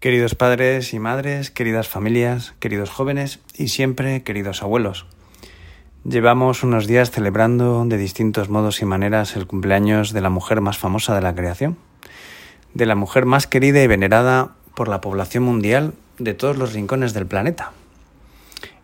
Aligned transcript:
Queridos 0.00 0.36
padres 0.36 0.94
y 0.94 1.00
madres, 1.00 1.50
queridas 1.50 1.88
familias, 1.88 2.54
queridos 2.60 2.88
jóvenes 2.88 3.40
y 3.56 3.66
siempre 3.66 4.22
queridos 4.22 4.62
abuelos. 4.62 5.06
Llevamos 6.04 6.62
unos 6.62 6.86
días 6.86 7.10
celebrando 7.10 7.84
de 7.84 7.96
distintos 7.96 8.48
modos 8.48 8.80
y 8.80 8.84
maneras 8.84 9.34
el 9.34 9.48
cumpleaños 9.48 10.12
de 10.12 10.20
la 10.20 10.30
mujer 10.30 10.60
más 10.60 10.78
famosa 10.78 11.16
de 11.16 11.20
la 11.20 11.34
creación, 11.34 11.76
de 12.74 12.86
la 12.86 12.94
mujer 12.94 13.26
más 13.26 13.48
querida 13.48 13.82
y 13.82 13.88
venerada 13.88 14.54
por 14.76 14.86
la 14.86 15.00
población 15.00 15.42
mundial 15.42 15.94
de 16.18 16.32
todos 16.32 16.56
los 16.56 16.74
rincones 16.74 17.12
del 17.12 17.26
planeta. 17.26 17.72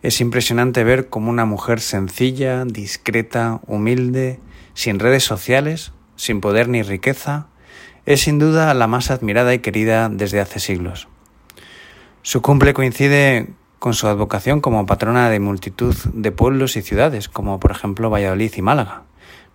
Es 0.01 0.19
impresionante 0.19 0.83
ver 0.83 1.07
cómo 1.07 1.29
una 1.29 1.45
mujer 1.45 1.79
sencilla, 1.79 2.65
discreta, 2.65 3.61
humilde, 3.67 4.41
sin 4.73 4.99
redes 4.99 5.23
sociales, 5.23 5.93
sin 6.17 6.41
poder 6.41 6.67
ni 6.67 6.81
riqueza, 6.81 7.47
es 8.05 8.21
sin 8.21 8.37
duda 8.37 8.73
la 8.73 8.87
más 8.87 9.09
admirada 9.09 9.53
y 9.53 9.59
querida 9.59 10.09
desde 10.09 10.39
hace 10.39 10.59
siglos. 10.59 11.07
Su 12.21 12.41
cumple 12.41 12.73
coincide 12.73 13.49
con 13.79 13.93
su 13.93 14.07
advocación 14.07 14.61
como 14.61 14.85
patrona 14.85 15.29
de 15.29 15.39
multitud 15.39 15.95
de 16.13 16.31
pueblos 16.31 16.75
y 16.75 16.81
ciudades, 16.81 17.29
como 17.29 17.59
por 17.59 17.71
ejemplo 17.71 18.09
Valladolid 18.09 18.53
y 18.55 18.61
Málaga, 18.61 19.03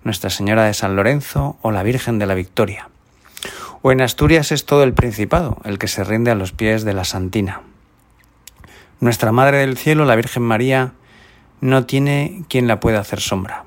Nuestra 0.02 0.30
Señora 0.30 0.64
de 0.64 0.74
San 0.74 0.96
Lorenzo 0.96 1.58
o 1.62 1.70
la 1.72 1.82
Virgen 1.82 2.18
de 2.18 2.26
la 2.26 2.34
Victoria. 2.34 2.88
O 3.82 3.92
en 3.92 4.00
Asturias 4.00 4.52
es 4.52 4.66
todo 4.66 4.82
el 4.82 4.94
Principado, 4.94 5.58
el 5.64 5.78
que 5.78 5.88
se 5.88 6.04
rinde 6.04 6.30
a 6.30 6.34
los 6.34 6.52
pies 6.52 6.84
de 6.84 6.94
la 6.94 7.04
Santina. 7.04 7.62
Nuestra 8.98 9.32
Madre 9.32 9.58
del 9.58 9.78
Cielo, 9.78 10.04
la 10.04 10.16
Virgen 10.16 10.42
María, 10.42 10.92
no 11.60 11.86
tiene 11.86 12.44
quien 12.48 12.66
la 12.66 12.80
pueda 12.80 13.00
hacer 13.00 13.20
sombra, 13.20 13.64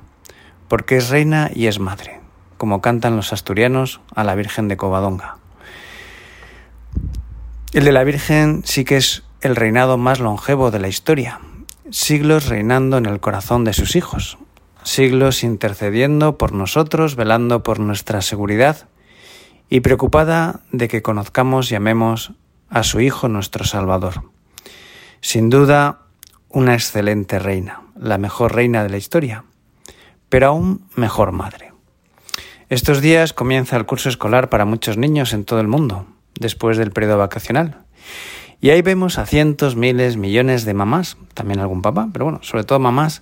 porque 0.68 0.98
es 0.98 1.10
reina 1.10 1.50
y 1.54 1.68
es 1.68 1.80
madre 1.80 2.23
como 2.64 2.80
cantan 2.80 3.18
los 3.18 3.34
asturianos 3.34 4.00
a 4.16 4.24
la 4.24 4.36
Virgen 4.36 4.70
de 4.70 4.78
Covadonga. 4.78 5.36
El 7.74 7.84
de 7.84 7.92
la 7.92 8.06
Virgen 8.06 8.62
sí 8.64 8.86
que 8.86 8.96
es 8.96 9.24
el 9.42 9.58
reinado 9.58 9.98
más 9.98 10.22
longevo 10.22 10.72
de 10.72 10.80
la 10.80 10.88
historia, 10.88 11.42
siglos 11.92 12.48
reinando 12.48 12.96
en 12.96 13.06
el 13.06 13.20
corazón 13.20 13.66
de 13.66 13.74
sus 13.74 13.98
hijos, 13.98 14.38
siglos 14.84 15.44
intercediendo 15.44 16.38
por 16.38 16.54
nosotros, 16.54 17.18
velando 17.18 17.64
por 17.64 17.82
nuestra 17.82 18.22
seguridad 18.22 18.88
y 19.68 19.82
preocupada 19.82 20.62
de 20.72 20.88
que 20.88 21.02
conozcamos 21.02 21.70
y 21.70 21.76
amemos 21.76 22.32
a 22.70 22.84
su 22.84 23.02
Hijo 23.02 23.28
nuestro 23.28 23.66
Salvador. 23.66 24.32
Sin 25.20 25.50
duda, 25.50 26.04
una 26.48 26.76
excelente 26.76 27.40
reina, 27.40 27.82
la 28.00 28.18
mejor 28.18 28.56
reina 28.56 28.84
de 28.84 28.90
la 28.90 28.96
historia, 28.96 29.44
pero 30.30 30.48
aún 30.48 30.88
mejor 30.96 31.34
madre. 31.34 31.73
Estos 32.74 33.02
días 33.02 33.34
comienza 33.34 33.78
el 33.78 33.86
curso 33.86 34.10
escolar 34.10 34.50
para 34.50 34.66
muchos 34.66 34.98
niños 34.98 35.34
en 35.34 35.46
todo 35.46 35.60
el 35.60 35.68
mundo, 35.68 36.08
después 36.40 36.76
del 36.76 36.90
periodo 36.90 37.20
vacacional. 37.20 37.78
Y 38.62 38.72
ahí 38.72 38.82
vemos 38.82 39.20
a 39.20 39.28
cientos, 39.28 39.76
miles, 39.76 40.18
millones 40.18 40.66
de 40.66 40.74
mamás, 40.74 41.18
también 41.36 41.60
algún 41.60 41.84
papá, 41.84 42.10
pero 42.12 42.26
bueno, 42.26 42.40
sobre 42.42 42.64
todo 42.64 42.80
mamás, 42.80 43.22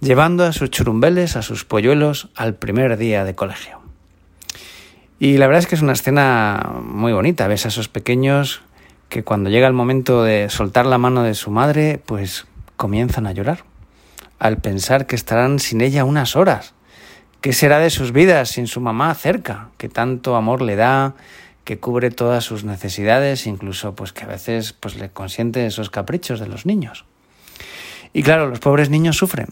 llevando 0.00 0.44
a 0.44 0.52
sus 0.52 0.70
churumbeles, 0.70 1.36
a 1.36 1.42
sus 1.42 1.64
polluelos, 1.64 2.30
al 2.34 2.56
primer 2.56 2.96
día 2.96 3.22
de 3.22 3.36
colegio. 3.36 3.78
Y 5.20 5.36
la 5.36 5.46
verdad 5.46 5.60
es 5.60 5.68
que 5.68 5.76
es 5.76 5.82
una 5.82 5.92
escena 5.92 6.80
muy 6.82 7.12
bonita. 7.12 7.46
Ves 7.46 7.66
a 7.66 7.68
esos 7.68 7.86
pequeños 7.86 8.62
que 9.08 9.22
cuando 9.22 9.48
llega 9.48 9.68
el 9.68 9.74
momento 9.74 10.24
de 10.24 10.50
soltar 10.50 10.86
la 10.86 10.98
mano 10.98 11.22
de 11.22 11.34
su 11.34 11.52
madre, 11.52 12.02
pues 12.04 12.48
comienzan 12.76 13.28
a 13.28 13.32
llorar, 13.32 13.62
al 14.40 14.56
pensar 14.56 15.06
que 15.06 15.14
estarán 15.14 15.60
sin 15.60 15.82
ella 15.82 16.04
unas 16.04 16.34
horas 16.34 16.74
¿Qué 17.40 17.52
será 17.52 17.78
de 17.78 17.90
sus 17.90 18.12
vidas 18.12 18.50
sin 18.50 18.66
su 18.66 18.80
mamá 18.80 19.14
cerca, 19.14 19.70
que 19.78 19.88
tanto 19.88 20.34
amor 20.34 20.60
le 20.60 20.76
da, 20.76 21.14
que 21.64 21.78
cubre 21.78 22.10
todas 22.10 22.44
sus 22.44 22.64
necesidades, 22.64 23.46
incluso 23.46 23.94
pues 23.94 24.12
que 24.12 24.24
a 24.24 24.26
veces 24.26 24.72
pues 24.72 24.96
le 24.96 25.10
consiente 25.10 25.64
esos 25.66 25.90
caprichos 25.90 26.40
de 26.40 26.48
los 26.48 26.66
niños? 26.66 27.04
Y 28.12 28.22
claro, 28.22 28.48
los 28.48 28.58
pobres 28.58 28.90
niños 28.90 29.16
sufren 29.16 29.48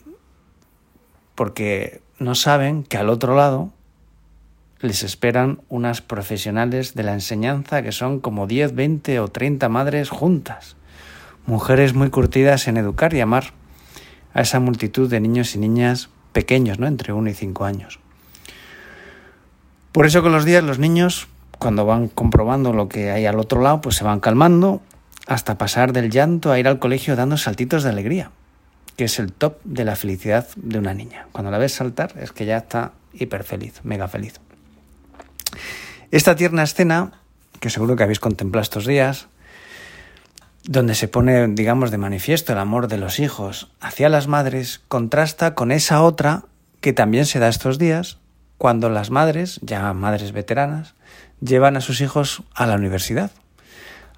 porque 1.37 2.01
no 2.19 2.35
saben 2.35 2.83
que 2.83 2.97
al 2.97 3.11
otro 3.11 3.37
lado 3.37 3.71
les 4.81 5.05
esperan 5.05 5.61
unas 5.69 6.01
profesionales 6.01 6.95
de 6.95 7.05
la 7.05 7.13
enseñanza 7.13 7.83
que 7.83 7.93
son 7.93 8.19
como 8.21 8.47
10, 8.47 8.75
20 8.75 9.21
o 9.21 9.29
30 9.29 9.69
madres 9.69 10.11
juntas, 10.11 10.77
mujeres 11.47 11.95
muy 11.95 12.11
curtidas 12.11 12.67
en 12.67 12.79
educar 12.79 13.15
y 13.15 13.21
amar 13.21 13.53
a 14.35 14.43
esa 14.43 14.59
multitud 14.59 15.09
de 15.09 15.21
niños 15.21 15.55
y 15.55 15.59
niñas 15.59 16.09
pequeños, 16.37 16.79
¿no? 16.79 16.87
Entre 16.87 17.15
uno 17.15 17.31
y 17.31 17.33
cinco 17.33 17.65
años. 17.65 17.99
Por 19.93 20.05
eso 20.05 20.21
con 20.21 20.33
los 20.33 20.45
días 20.45 20.63
los 20.63 20.79
niños, 20.79 21.29
cuando 21.59 21.87
van 21.87 22.09
comprobando 22.09 22.75
lo 22.75 22.91
que 22.91 23.11
hay 23.11 23.25
al 23.25 23.41
otro 23.41 23.63
lado, 23.63 23.81
pues 23.81 23.97
se 23.97 24.05
van 24.05 24.21
calmando 24.21 24.83
hasta 25.27 25.57
pasar 25.57 25.95
del 25.95 26.11
llanto 26.11 26.53
a 26.53 26.59
ir 26.59 26.69
al 26.69 26.79
colegio 26.79 27.17
dando 27.17 27.39
saltitos 27.39 27.85
de 27.85 27.89
alegría, 27.89 28.33
que 28.99 29.05
es 29.05 29.19
el 29.19 29.33
top 29.33 29.57
de 29.65 29.87
la 29.87 29.97
felicidad 29.97 30.47
de 30.57 30.79
una 30.79 30.93
niña. 30.93 31.27
Cuando 31.33 31.51
la 31.51 31.57
ves 31.57 31.73
saltar 31.73 32.13
es 32.21 32.33
que 32.33 32.45
ya 32.45 32.59
está 32.59 32.93
hiper 33.15 33.43
feliz, 33.43 33.81
mega 33.83 34.07
feliz. 34.07 34.39
Esta 36.11 36.37
tierna 36.37 36.65
escena, 36.65 37.13
que 37.61 37.71
seguro 37.71 37.97
que 37.97 38.03
habéis 38.03 38.21
contemplado 38.21 38.63
estos 38.63 38.85
días, 38.85 39.29
donde 40.67 40.95
se 40.95 41.09
pone, 41.09 41.47
digamos, 41.49 41.91
de 41.91 41.99
manifiesto 41.99 42.53
el 42.53 42.59
amor 42.59 42.89
de 42.89 42.99
los 42.99 43.21
hijos 43.21 43.71
hacia 43.81 44.09
las 44.09 44.27
madres, 44.27 44.83
contrasta 44.89 45.55
con 45.55 45.71
esa 45.71 46.03
otra 46.03 46.45
que 46.81 46.93
también 46.93 47.25
se 47.27 47.39
da 47.39 47.49
estos 47.49 47.79
días 47.79 48.19
cuando 48.59 48.89
las 48.91 49.11
madres, 49.11 49.61
ya 49.63 49.93
madres 49.93 50.33
veteranas, 50.33 50.95
llevan 51.41 51.77
a 51.77 51.81
sus 51.81 52.01
hijos 52.01 52.43
a 52.55 52.67
la 52.67 52.75
universidad, 52.75 53.31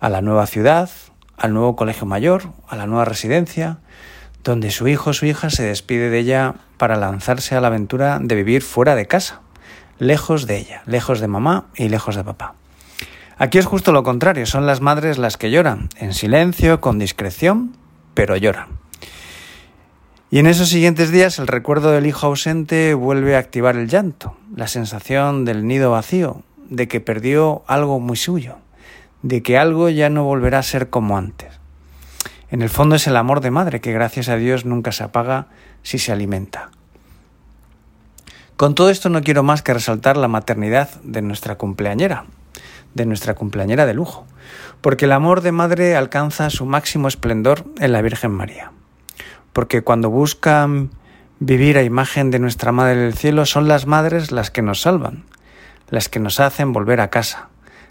a 0.01 0.09
la 0.09 0.23
nueva 0.23 0.47
ciudad, 0.47 0.89
al 1.37 1.53
nuevo 1.53 1.77
colegio 1.77 2.07
mayor, 2.07 2.53
a 2.69 2.77
la 2.77 2.87
nueva 2.87 3.05
residencia, 3.05 3.79
donde 4.43 4.71
su 4.71 4.89
hijo 4.89 5.11
o 5.11 5.13
su 5.13 5.27
hija 5.27 5.51
se 5.51 5.65
despide 5.65 6.09
de 6.09 6.19
ella 6.19 6.55
para 6.79 6.97
lanzarse 6.97 7.57
a 7.57 7.61
la 7.61 7.67
aventura 7.67 8.19
de 8.23 8.35
vivir 8.35 8.63
fuera 8.63 8.95
de 8.95 9.07
casa, 9.07 9.41
lejos 9.99 10.47
de 10.47 10.57
ella, 10.57 10.83
lejos 10.87 11.21
de 11.21 11.29
mamá 11.29 11.67
y 11.77 11.89
lejos 11.89 12.17
de 12.17 12.25
papá. 12.25 12.55
Aquí 13.39 13.59
es 13.59 13.67
justo 13.67 13.93
lo 13.93 14.03
contrario, 14.03 14.47
son 14.47 14.67
las 14.67 14.81
madres 14.81 15.17
las 15.17 15.37
que 15.37 15.53
lloran, 15.53 15.91
en 15.97 16.13
silencio, 16.13 16.81
con 16.81 16.99
discreción, 16.99 17.77
pero 18.15 18.37
lloran. 18.37 18.67
Y 20.29 20.41
en 20.41 20.49
esos 20.49 20.69
siguientes 20.69 21.13
días 21.13 21.39
el 21.39 21.47
recuerdo 21.47 21.93
del 21.93 22.07
hijo 22.07 22.27
ausente 22.27 22.95
vuelve 22.95 23.37
a 23.37 23.39
activar 23.39 23.77
el 23.77 23.89
llanto, 23.89 24.37
la 24.57 24.67
sensación 24.67 25.45
del 25.45 25.69
nido 25.69 25.93
vacío, 25.93 26.43
de 26.69 26.89
que 26.89 27.01
perdió 27.01 27.63
algo 27.69 28.01
muy 28.01 28.17
suyo, 28.17 28.57
de 29.23 29.41
que 29.41 29.57
algo 29.57 29.89
ya 29.89 30.11
no 30.11 30.25
volverá 30.25 30.59
a 30.59 30.65
ser 30.65 30.91
como 30.91 31.17
antes. 31.17 31.61
En 32.51 32.61
el 32.61 32.71
fondo 32.71 32.97
es 32.97 33.07
el 33.07 33.17
amor 33.17 33.41
de 33.41 33.53
madre 33.53 33.81
que 33.81 33.93
gracias 33.93 34.29
a 34.29 34.37
Dios 34.37 34.65
nunca 34.65 34.91
se 34.91 35.05
apaga 35.05 35.47
si 35.85 35.99
se 35.99 36.11
alimenta. 36.11 36.71
Con 38.57 38.75
todo 38.75 38.91
esto 38.91 39.09
no 39.11 39.23
quiero 39.23 39.45
más 39.45 39.63
que 39.63 39.75
resaltar 39.75 40.17
la 40.17 40.27
maternidad 40.27 40.91
de 41.05 41.23
nuestra 41.23 41.57
cumpleañera, 41.57 42.25
de 42.95 43.07
nuestra 43.07 43.35
cumpleañera 43.35 43.87
de 43.87 43.95
lujo, 43.95 44.27
porque 44.81 45.07
el 45.07 45.13
amor 45.13 45.41
de 45.41 45.53
madre 45.53 45.97
alcanza 45.97 46.51
su 46.51 46.65
máximo 46.65 47.09
esplendor 47.09 47.65
en 47.79 47.93
la 47.93 48.03
Virgen 48.03 48.31
María, 48.31 48.73
porque 49.53 49.83
cuando 49.83 50.11
buscan 50.11 50.91
vivir 51.41 51.79
a 51.79 51.83
imagen 51.83 52.31
de 52.31 52.39
nuestra 52.39 52.73
Madre 52.73 52.97
del 52.97 53.15
Cielo 53.15 53.47
son 53.47 53.69
las 53.69 53.87
madres 53.87 54.33
las 54.33 54.51
que 54.51 54.63
nos 54.63 54.83
salvan, 54.83 55.25
las 55.89 56.09
que 56.09 56.21
nos 56.21 56.41
hacen 56.41 56.73
volver 56.73 57.01
a 57.01 57.11
casa, 57.11 57.49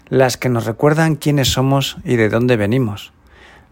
las 0.08 0.36
que 0.36 0.48
nos 0.48 0.66
recuerdan 0.66 1.16
quiénes 1.16 1.48
somos 1.48 1.96
y 2.04 2.16
de 2.16 2.28
dónde 2.28 2.56
venimos, 2.56 3.12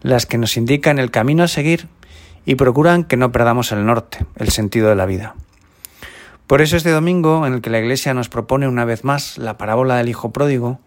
las 0.01 0.25
que 0.25 0.37
nos 0.37 0.57
indican 0.57 0.99
el 0.99 1.11
camino 1.11 1.43
a 1.43 1.47
seguir 1.47 1.87
y 2.45 2.55
procuran 2.55 3.03
que 3.03 3.17
no 3.17 3.31
perdamos 3.31 3.71
el 3.71 3.85
norte, 3.85 4.25
el 4.35 4.49
sentido 4.49 4.89
de 4.89 4.95
la 4.95 5.05
vida. 5.05 5.35
Por 6.47 6.61
eso 6.61 6.77
este 6.77 6.91
domingo, 6.91 7.45
en 7.45 7.53
el 7.53 7.61
que 7.61 7.69
la 7.69 7.79
Iglesia 7.79 8.13
nos 8.13 8.29
propone 8.29 8.69
una 8.69 8.85
vez 8.85 9.03
más 9.03 9.37
la 9.37 9.57
parábola 9.57 9.97
del 9.97 10.07
Hijo 10.07 10.31
Pródigo, 10.31 10.79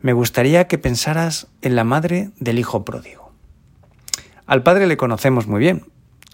me 0.00 0.12
gustaría 0.12 0.66
que 0.66 0.76
pensaras 0.76 1.46
en 1.62 1.76
la 1.76 1.84
madre 1.84 2.30
del 2.40 2.58
Hijo 2.58 2.84
Pródigo. 2.84 3.30
Al 4.46 4.64
Padre 4.64 4.88
le 4.88 4.96
conocemos 4.96 5.46
muy 5.46 5.60
bien. 5.60 5.86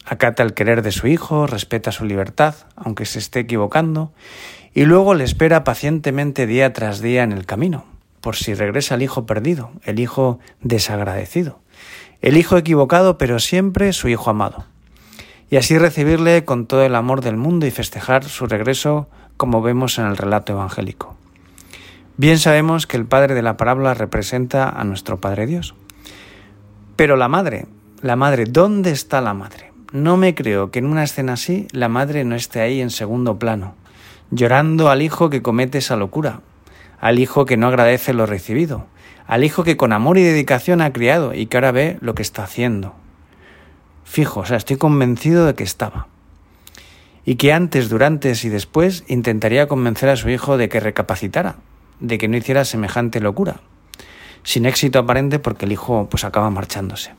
Acata 0.06 0.42
el 0.42 0.54
querer 0.54 0.80
de 0.80 0.92
su 0.92 1.08
Hijo, 1.08 1.46
respeta 1.46 1.92
su 1.92 2.06
libertad, 2.06 2.54
aunque 2.74 3.04
se 3.04 3.18
esté 3.18 3.40
equivocando, 3.40 4.14
y 4.72 4.86
luego 4.86 5.12
le 5.12 5.24
espera 5.24 5.62
pacientemente 5.62 6.46
día 6.46 6.72
tras 6.72 7.02
día 7.02 7.22
en 7.22 7.32
el 7.32 7.44
camino, 7.44 7.84
por 8.22 8.36
si 8.36 8.54
regresa 8.54 8.94
el 8.94 9.02
Hijo 9.02 9.26
perdido, 9.26 9.72
el 9.84 10.00
Hijo 10.00 10.38
desagradecido, 10.62 11.60
el 12.22 12.38
Hijo 12.38 12.56
equivocado, 12.56 13.18
pero 13.18 13.40
siempre 13.40 13.92
su 13.92 14.08
Hijo 14.08 14.30
amado 14.30 14.64
y 15.50 15.56
así 15.56 15.76
recibirle 15.76 16.44
con 16.44 16.66
todo 16.66 16.84
el 16.84 16.94
amor 16.94 17.20
del 17.20 17.36
mundo 17.36 17.66
y 17.66 17.70
festejar 17.70 18.24
su 18.24 18.46
regreso 18.46 19.08
como 19.36 19.60
vemos 19.60 19.98
en 19.98 20.06
el 20.06 20.16
relato 20.16 20.52
evangélico. 20.52 21.16
Bien 22.16 22.38
sabemos 22.38 22.86
que 22.86 22.96
el 22.96 23.06
Padre 23.06 23.34
de 23.34 23.42
la 23.42 23.56
parábola 23.56 23.94
representa 23.94 24.68
a 24.68 24.84
nuestro 24.84 25.20
Padre 25.20 25.46
Dios. 25.46 25.74
Pero 26.94 27.16
la 27.16 27.28
Madre, 27.28 27.66
la 28.02 28.14
Madre, 28.14 28.44
¿dónde 28.44 28.90
está 28.90 29.20
la 29.20 29.34
Madre? 29.34 29.72
No 29.92 30.16
me 30.16 30.34
creo 30.34 30.70
que 30.70 30.78
en 30.78 30.86
una 30.86 31.02
escena 31.02 31.32
así 31.32 31.66
la 31.72 31.88
Madre 31.88 32.24
no 32.24 32.36
esté 32.36 32.60
ahí 32.60 32.80
en 32.80 32.90
segundo 32.90 33.38
plano, 33.38 33.74
llorando 34.30 34.88
al 34.88 35.02
Hijo 35.02 35.30
que 35.30 35.42
comete 35.42 35.78
esa 35.78 35.96
locura, 35.96 36.42
al 37.00 37.18
Hijo 37.18 37.44
que 37.44 37.56
no 37.56 37.66
agradece 37.68 38.12
lo 38.12 38.26
recibido, 38.26 38.86
al 39.26 39.44
hijo 39.44 39.62
que 39.62 39.76
con 39.76 39.92
amor 39.92 40.18
y 40.18 40.22
dedicación 40.22 40.80
ha 40.80 40.92
criado 40.92 41.34
y 41.34 41.46
que 41.46 41.56
ahora 41.56 41.70
ve 41.70 41.98
lo 42.00 42.14
que 42.16 42.22
está 42.22 42.42
haciendo. 42.42 42.99
Fijo, 44.10 44.40
o 44.40 44.44
sea, 44.44 44.56
estoy 44.56 44.76
convencido 44.76 45.46
de 45.46 45.54
que 45.54 45.62
estaba. 45.62 46.08
Y 47.24 47.36
que 47.36 47.52
antes, 47.52 47.88
durante 47.88 48.32
y 48.42 48.48
después 48.48 49.04
intentaría 49.06 49.68
convencer 49.68 50.08
a 50.08 50.16
su 50.16 50.28
hijo 50.30 50.56
de 50.56 50.68
que 50.68 50.80
recapacitara, 50.80 51.58
de 52.00 52.18
que 52.18 52.26
no 52.26 52.36
hiciera 52.36 52.64
semejante 52.64 53.20
locura. 53.20 53.60
Sin 54.42 54.66
éxito 54.66 54.98
aparente 54.98 55.38
porque 55.38 55.66
el 55.66 55.70
hijo 55.70 56.08
pues 56.10 56.24
acaba 56.24 56.50
marchándose. 56.50 57.12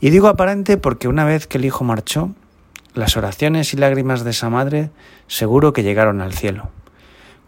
Y 0.00 0.10
digo 0.10 0.28
aparente 0.28 0.76
porque 0.76 1.08
una 1.08 1.24
vez 1.24 1.48
que 1.48 1.58
el 1.58 1.64
hijo 1.64 1.82
marchó, 1.82 2.30
las 2.94 3.16
oraciones 3.16 3.74
y 3.74 3.78
lágrimas 3.78 4.22
de 4.22 4.30
esa 4.30 4.50
madre 4.50 4.90
seguro 5.26 5.72
que 5.72 5.82
llegaron 5.82 6.20
al 6.20 6.32
cielo, 6.32 6.70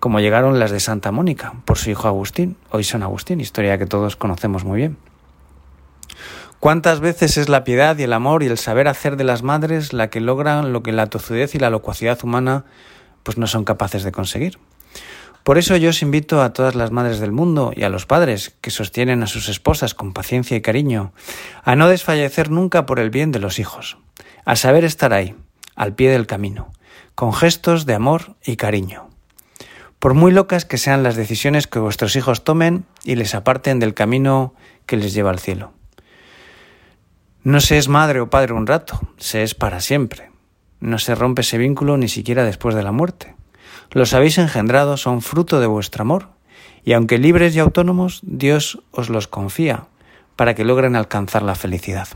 como 0.01 0.19
llegaron 0.19 0.59
las 0.59 0.73
de 0.73 0.81
Santa 0.81 1.13
Mónica 1.13 1.55
por 1.67 1.79
su 1.79 1.89
hijo 1.89 2.09
Agustín, 2.09 2.57
hoy 2.71 2.83
San 2.83 3.05
Agustín, 3.05 3.39
historia 3.39 3.79
que 3.79 3.87
todos 3.87 4.17
conocemos 4.17 4.65
muy 4.65 4.79
bien. 4.79 4.97
¿Cuántas 6.63 7.01
veces 7.01 7.39
es 7.39 7.49
la 7.49 7.65
piedad 7.65 7.99
y 7.99 8.05
el 8.05 8.13
amor 8.13 8.45
y 8.45 8.47
el 8.47 8.57
saber 8.57 8.87
hacer 8.87 9.17
de 9.17 9.25
las 9.25 9.43
madres 9.43 9.93
la 9.93 10.11
que 10.11 10.21
logran 10.21 10.73
lo 10.73 10.85
que 10.85 10.93
la 10.93 11.09
tozudez 11.09 11.57
y 11.57 11.59
la 11.59 11.71
locuacidad 11.71 12.23
humana 12.23 12.67
pues 13.25 13.37
no 13.37 13.49
son 13.49 13.65
capaces 13.65 14.05
de 14.05 14.13
conseguir? 14.13 14.61
Por 15.43 15.59
eso 15.59 15.77
yo 15.77 15.91
os 15.91 16.03
invito 16.03 16.41
a 16.41 16.53
todas 16.53 16.77
las 16.77 16.93
madres 16.93 17.19
del 17.19 17.33
mundo 17.33 17.73
y 17.75 17.83
a 17.83 17.89
los 17.89 18.07
padres 18.07 18.55
que 18.61 18.71
sostienen 18.71 19.25
a 19.25 19.27
sus 19.27 19.49
esposas 19.49 19.95
con 19.95 20.13
paciencia 20.13 20.57
y 20.57 20.61
cariño 20.61 21.13
a 21.65 21.75
no 21.75 21.89
desfallecer 21.89 22.49
nunca 22.49 22.87
por 22.87 23.01
el 23.01 23.11
bien 23.11 23.33
de 23.33 23.41
los 23.41 23.59
hijos, 23.59 23.99
a 24.45 24.55
saber 24.55 24.85
estar 24.85 25.13
ahí, 25.13 25.35
al 25.75 25.97
pie 25.97 26.13
del 26.13 26.29
camino, 26.29 26.71
con 27.17 27.33
gestos 27.33 27.87
de 27.87 27.95
amor 27.95 28.37
y 28.47 28.55
cariño. 28.55 29.11
Por 29.99 30.15
muy 30.15 30.31
locas 30.31 30.65
que 30.65 30.79
sean 30.79 31.03
las 31.03 31.17
decisiones 31.17 31.67
que 31.67 31.81
vuestros 31.81 32.15
hijos 32.15 32.45
tomen 32.45 32.85
y 33.03 33.17
les 33.17 33.35
aparten 33.35 33.81
del 33.81 33.95
camino 33.95 34.55
que 34.87 34.97
les 34.97 35.13
lleva 35.13 35.31
al 35.31 35.41
cielo. 35.41 35.73
No 37.45 37.61
se 37.61 37.77
es 37.77 37.89
madre 37.89 38.21
o 38.21 38.31
padre 38.31 38.53
un 38.53 38.69
rato, 38.69 39.01
se 39.17 39.43
es 39.43 39.57
para 39.57 39.81
siempre. 39.81 40.31
No 40.79 41.01
se 41.01 41.17
rompe 41.17 41.43
ese 41.43 41.59
vínculo 41.59 41.97
ni 41.97 42.07
siquiera 42.07 42.45
después 42.45 42.77
de 42.77 42.85
la 42.85 42.93
muerte. 42.93 43.35
Los 43.91 44.15
habéis 44.15 44.39
engendrado, 44.39 44.97
son 44.97 45.23
fruto 45.23 45.59
de 45.59 45.67
vuestro 45.67 46.03
amor, 46.03 46.29
y 46.85 46.93
aunque 46.93 47.19
libres 47.19 47.57
y 47.57 47.59
autónomos, 47.59 48.21
Dios 48.23 48.81
os 48.93 49.11
los 49.11 49.27
confía 49.27 49.87
para 50.37 50.55
que 50.55 50.65
logren 50.65 50.95
alcanzar 50.95 51.43
la 51.43 51.57
felicidad. 51.57 52.07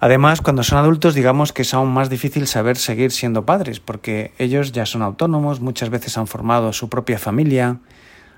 Además, 0.00 0.42
cuando 0.42 0.62
son 0.62 0.76
adultos, 0.76 1.14
digamos 1.14 1.54
que 1.54 1.62
es 1.62 1.72
aún 1.72 1.94
más 1.94 2.10
difícil 2.10 2.46
saber 2.46 2.76
seguir 2.76 3.10
siendo 3.10 3.46
padres, 3.46 3.80
porque 3.80 4.34
ellos 4.36 4.72
ya 4.72 4.84
son 4.84 5.00
autónomos, 5.00 5.60
muchas 5.60 5.88
veces 5.88 6.18
han 6.18 6.26
formado 6.26 6.74
su 6.74 6.90
propia 6.90 7.18
familia, 7.18 7.78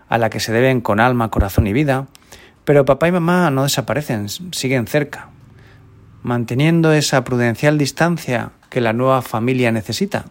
a 0.09 0.17
la 0.17 0.31
que 0.31 0.39
se 0.39 0.53
deben 0.53 0.81
con 0.81 1.01
alma, 1.01 1.31
corazón 1.31 1.67
y 1.67 1.73
vida, 1.73 2.07
pero 2.69 2.85
papá 2.85 3.09
y 3.09 3.13
mamá 3.13 3.51
no 3.51 3.63
desaparecen, 3.63 4.29
siguen 4.29 4.87
cerca, 4.87 5.31
manteniendo 6.23 6.93
esa 6.93 7.25
prudencial 7.25 7.79
distancia 7.79 8.51
que 8.69 8.83
la 8.83 8.93
nueva 8.93 9.23
familia 9.23 9.73
necesita, 9.73 10.27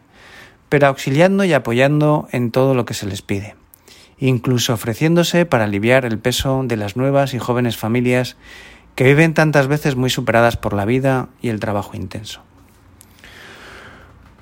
pero 0.69 0.85
auxiliando 0.85 1.45
y 1.45 1.53
apoyando 1.53 2.27
en 2.31 2.51
todo 2.51 2.75
lo 2.75 2.85
que 2.85 2.93
se 2.93 3.07
les 3.07 3.23
pide, 3.23 3.55
incluso 4.19 4.75
ofreciéndose 4.75 5.47
para 5.47 5.63
aliviar 5.63 6.05
el 6.05 6.19
peso 6.19 6.61
de 6.63 6.77
las 6.77 6.95
nuevas 6.95 7.33
y 7.33 7.39
jóvenes 7.39 7.75
familias 7.75 8.37
que 8.93 9.05
viven 9.05 9.33
tantas 9.33 9.65
veces 9.65 9.95
muy 9.95 10.11
superadas 10.11 10.57
por 10.57 10.73
la 10.73 10.85
vida 10.85 11.29
y 11.41 11.49
el 11.49 11.59
trabajo 11.59 11.97
intenso. 11.97 12.43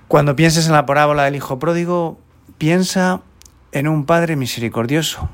Cuando 0.09 0.35
pienses 0.35 0.67
en 0.67 0.73
la 0.73 0.85
parábola 0.85 1.23
del 1.23 1.37
Hijo 1.37 1.59
Pródigo, 1.59 2.19
piensa 2.57 3.21
en 3.71 3.87
un 3.87 4.05
Padre 4.05 4.35
misericordioso, 4.35 5.29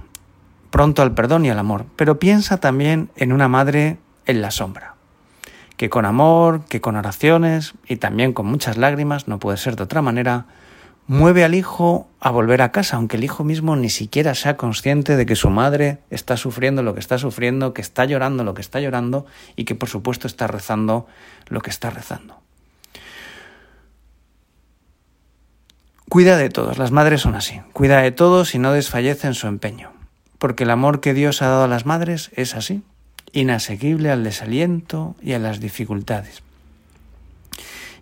pronto 0.71 1.03
al 1.03 1.13
perdón 1.13 1.45
y 1.45 1.49
al 1.49 1.59
amor, 1.59 1.85
pero 1.95 2.17
piensa 2.17 2.57
también 2.57 3.11
en 3.15 3.33
una 3.33 3.47
Madre 3.47 3.97
en 4.25 4.41
la 4.41 4.49
sombra, 4.49 4.95
que 5.77 5.89
con 5.89 6.05
amor, 6.05 6.65
que 6.65 6.81
con 6.81 6.95
oraciones 6.95 7.73
y 7.87 7.97
también 7.97 8.33
con 8.33 8.47
muchas 8.47 8.77
lágrimas, 8.77 9.27
no 9.27 9.37
puede 9.37 9.57
ser 9.57 9.75
de 9.75 9.83
otra 9.83 10.01
manera, 10.01 10.45
mueve 11.07 11.43
al 11.43 11.55
hijo 11.55 12.07
a 12.21 12.31
volver 12.31 12.61
a 12.61 12.71
casa, 12.71 12.95
aunque 12.95 13.17
el 13.17 13.23
hijo 13.23 13.43
mismo 13.43 13.75
ni 13.75 13.89
siquiera 13.89 14.33
sea 14.33 14.55
consciente 14.55 15.17
de 15.17 15.25
que 15.25 15.35
su 15.35 15.49
madre 15.49 15.99
está 16.09 16.37
sufriendo 16.37 16.83
lo 16.83 16.93
que 16.93 17.01
está 17.01 17.17
sufriendo, 17.17 17.73
que 17.73 17.81
está 17.81 18.05
llorando 18.05 18.43
lo 18.43 18.53
que 18.53 18.61
está 18.61 18.79
llorando 18.79 19.25
y 19.55 19.65
que 19.65 19.75
por 19.75 19.89
supuesto 19.89 20.27
está 20.27 20.47
rezando 20.47 21.07
lo 21.49 21.61
que 21.61 21.69
está 21.69 21.89
rezando. 21.89 22.39
Cuida 26.07 26.37
de 26.37 26.49
todos, 26.49 26.77
las 26.77 26.91
madres 26.91 27.21
son 27.21 27.35
así, 27.35 27.61
cuida 27.73 28.01
de 28.01 28.11
todos 28.11 28.53
y 28.55 28.59
no 28.59 28.71
desfallece 28.73 29.27
en 29.27 29.33
su 29.33 29.47
empeño, 29.47 29.91
porque 30.41 30.63
el 30.63 30.71
amor 30.71 31.01
que 31.01 31.13
Dios 31.13 31.43
ha 31.43 31.49
dado 31.49 31.65
a 31.65 31.67
las 31.67 31.85
madres 31.85 32.31
es 32.35 32.55
así, 32.55 32.81
inasequible 33.31 34.09
al 34.09 34.23
desaliento 34.23 35.15
y 35.21 35.33
a 35.33 35.39
las 35.39 35.59
dificultades. 35.59 36.41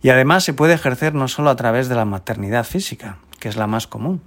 Y 0.01 0.07
además 0.07 0.45
se 0.45 0.53
puede 0.53 0.75
ejercer 0.75 1.13
no 1.13 1.27
solo 1.27 1.49
a 1.49 1.57
través 1.57 1.89
de 1.89 1.95
la 1.95 2.05
maternidad 2.05 2.63
física, 2.63 3.17
que 3.41 3.49
es 3.49 3.57
la 3.57 3.67
más 3.67 3.87
común, 3.87 4.21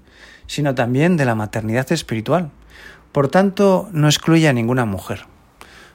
sino 0.46 0.74
también 0.74 1.16
de 1.16 1.24
la 1.24 1.34
maternidad 1.34 1.90
espiritual. 1.90 2.50
Por 3.12 3.28
tanto, 3.28 3.88
no 3.92 4.08
excluye 4.08 4.46
a 4.46 4.52
ninguna 4.52 4.84
mujer. 4.84 5.24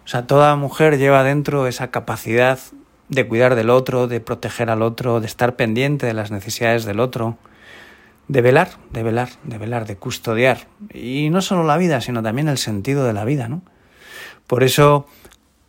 O 0.04 0.08
sea, 0.08 0.26
toda 0.26 0.56
mujer 0.56 0.98
lleva 0.98 1.22
dentro 1.24 1.68
esa 1.68 1.92
capacidad 1.92 2.58
de 3.10 3.28
cuidar 3.28 3.54
del 3.54 3.70
otro, 3.70 4.08
de 4.08 4.22
proteger 4.22 4.72
al 4.72 4.82
otro, 4.82 5.20
de 5.20 5.28
estar 5.28 5.56
pendiente 5.56 6.08
de 6.08 6.16
las 6.16 6.32
necesidades 6.32 6.84
del 6.84 7.00
otro, 7.00 7.38
de 8.28 8.42
velar, 8.42 8.70
de 8.92 9.04
velar, 9.04 9.30
de 9.44 9.58
velar, 9.58 9.88
de 9.88 9.96
custodiar. 9.96 10.68
Y 10.94 11.30
no 11.30 11.42
solo 11.42 11.64
la 11.64 11.78
vida, 11.78 12.02
sino 12.02 12.22
también 12.24 12.48
el 12.48 12.58
sentido 12.58 13.06
de 13.06 13.14
la 13.14 13.26
vida, 13.26 13.48
¿no? 13.48 13.62
Por 14.48 14.64
eso 14.64 15.08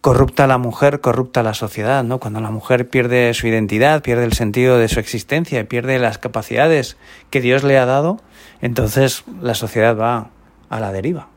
corrupta 0.01 0.47
la 0.47 0.59
mujer, 0.59 1.01
corrupta 1.01 1.43
la 1.43 1.55
sociedad, 1.55 2.05
¿no? 2.05 2.19
Cuando 2.19 2.41
la 2.41 2.51
mujer 2.51 2.89
pierde 2.89 3.35
su 3.35 3.47
identidad, 3.47 4.03
pierde 4.03 4.25
el 4.25 4.33
sentido 4.33 4.79
de 4.79 4.89
su 4.89 5.01
existencia, 5.01 5.69
pierde 5.69 5.99
las 5.99 6.19
capacidades 6.19 6.97
que 7.31 7.41
Dios 7.41 7.65
le 7.65 7.79
ha 7.79 7.87
dado, 7.87 8.21
entonces 8.61 9.25
la 9.41 9.55
sociedad 9.55 9.97
va 9.97 10.31
a 10.69 10.81
la 10.81 10.93
deriva. 10.93 11.29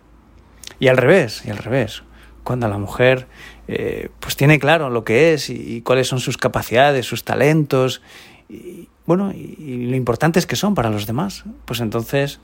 Y 0.79 0.87
al 0.87 0.97
revés, 0.97 1.43
y 1.45 1.49
al 1.49 1.57
revés. 1.57 2.03
Cuando 2.43 2.67
la 2.67 2.77
mujer 2.77 3.27
eh, 3.67 4.09
pues 4.19 4.35
tiene 4.35 4.59
claro 4.59 4.89
lo 4.89 5.03
que 5.03 5.33
es 5.33 5.49
y, 5.49 5.81
cuáles 5.81 6.07
son 6.07 6.19
sus 6.19 6.37
capacidades, 6.37 7.05
sus 7.05 7.23
talentos, 7.23 8.01
y 8.49 8.89
bueno, 9.17 9.33
y 9.33 9.87
lo 9.87 9.95
importantes 9.95 10.45
que 10.45 10.55
son 10.55 10.73
para 10.73 10.89
los 10.89 11.05
demás, 11.05 11.43
pues 11.65 11.81
entonces 11.81 12.39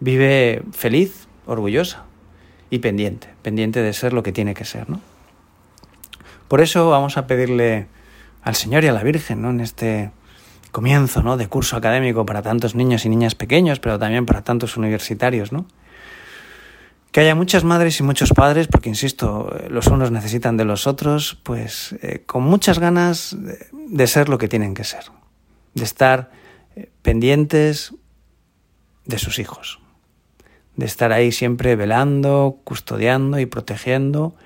vive 0.00 0.62
feliz, 0.72 1.28
orgullosa 1.46 2.04
y 2.68 2.80
pendiente, 2.80 3.28
pendiente 3.42 3.80
de 3.80 3.92
ser 3.92 4.12
lo 4.12 4.22
que 4.22 4.32
tiene 4.32 4.54
que 4.54 4.64
ser, 4.64 4.90
¿no? 4.90 5.00
Por 6.48 6.60
eso 6.60 6.90
vamos 6.90 7.16
a 7.16 7.26
pedirle 7.26 7.86
al 8.42 8.54
Señor 8.54 8.84
y 8.84 8.88
a 8.88 8.92
la 8.92 9.02
Virgen, 9.02 9.40
¿no? 9.40 9.50
En 9.50 9.60
este 9.60 10.10
comienzo, 10.72 11.22
¿no? 11.22 11.36
De 11.36 11.48
curso 11.48 11.76
académico 11.76 12.26
para 12.26 12.42
tantos 12.42 12.74
niños 12.74 13.04
y 13.04 13.08
niñas 13.08 13.34
pequeños, 13.34 13.80
pero 13.80 13.98
también 13.98 14.26
para 14.26 14.42
tantos 14.42 14.76
universitarios, 14.76 15.52
¿no? 15.52 15.64
Que 17.12 17.20
haya 17.20 17.34
muchas 17.34 17.64
madres 17.64 17.98
y 17.98 18.04
muchos 18.04 18.30
padres, 18.30 18.68
porque 18.68 18.88
insisto, 18.88 19.52
los 19.68 19.88
unos 19.88 20.10
necesitan 20.10 20.56
de 20.56 20.64
los 20.64 20.86
otros, 20.86 21.38
pues 21.42 21.96
eh, 22.02 22.22
con 22.26 22.44
muchas 22.44 22.78
ganas 22.78 23.36
de, 23.72 24.06
ser 24.06 24.28
lo 24.28 24.38
que 24.38 24.46
tienen 24.46 24.74
que 24.74 24.84
ser, 24.84 25.04
de 25.80 25.84
estar 25.84 26.30
eh, 26.76 26.90
pendientes 27.02 27.94
de 29.06 29.18
sus 29.18 29.40
hijos, 29.40 29.80
de 30.76 30.86
estar 30.86 31.10
ahí 31.10 31.32
siempre 31.32 31.74
velando, 31.74 32.58
custodiando 32.62 33.40
y 33.40 33.46
protegiendo, 33.46 34.36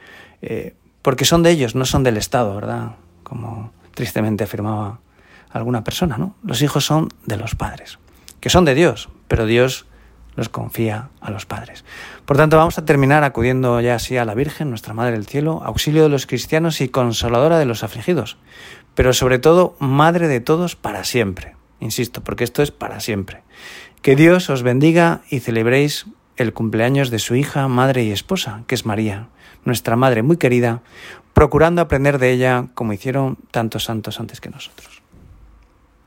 eh, 0.41 0.75
porque 1.03 1.27
son 1.27 1.43
de 1.43 1.51
ellos, 1.51 1.75
no 1.75 1.85
son 1.85 2.05
del 2.05 2.17
Estado, 2.17 2.55
¿verdad? 2.55 2.97
Como 3.25 3.73
tristemente 3.95 4.45
afirmaba 4.45 5.01
alguna 5.51 5.85
persona, 5.85 6.17
¿no? 6.17 6.37
Los 6.43 6.63
hijos 6.63 6.87
son 6.87 7.09
de 7.27 7.37
los 7.37 7.55
padres, 7.55 7.99
que 8.41 8.49
son 8.49 8.65
de 8.65 8.75
Dios, 8.75 9.11
pero 9.29 9.45
Dios 9.45 9.87
los 10.37 10.49
confía 10.49 11.11
a 11.21 11.31
los 11.31 11.47
padres. 11.47 11.85
Por 12.25 12.37
tanto, 12.37 12.57
vamos 12.57 12.79
a 12.79 12.85
terminar 12.85 13.25
acudiendo 13.25 13.81
ya 13.81 13.95
así 13.95 14.17
a 14.17 14.25
la 14.25 14.35
Virgen, 14.35 14.71
nuestra 14.71 14.95
Madre 14.95 15.13
del 15.13 15.27
Cielo, 15.27 15.63
auxilio 15.65 16.03
de 16.03 16.09
los 16.09 16.27
cristianos 16.27 16.81
y 16.81 16.89
consoladora 16.89 17.59
de 17.59 17.67
los 17.67 17.85
afligidos, 17.85 18.37
pero 18.95 19.13
sobre 19.13 19.39
todo 19.39 19.77
Madre 19.79 20.29
de 20.29 20.41
todos 20.41 20.77
para 20.77 21.05
siempre. 21.05 21.57
Insisto, 21.81 22.23
porque 22.23 22.45
esto 22.45 22.63
es 22.63 22.71
para 22.71 23.01
siempre. 23.01 23.43
Que 24.03 24.17
Dios 24.17 24.51
os 24.51 24.63
bendiga 24.63 25.23
y 25.31 25.41
celebréis 25.41 26.07
el 26.37 26.53
cumpleaños 26.53 27.11
de 27.11 27.19
su 27.19 27.35
hija, 27.35 27.69
madre 27.69 28.05
y 28.05 28.11
esposa, 28.11 28.65
que 28.67 28.75
es 28.75 28.87
María, 28.87 29.29
nuestra 29.65 29.97
Madre 29.97 30.23
muy 30.23 30.37
querida, 30.37 30.83
procurando 31.33 31.83
aprender 31.83 32.19
de 32.19 32.33
ella 32.33 32.67
como 32.75 32.93
hicieron 32.93 33.39
tantos 33.51 33.85
santos 33.85 34.21
antes 34.21 34.41
que 34.41 34.51
nosotros. 34.51 34.94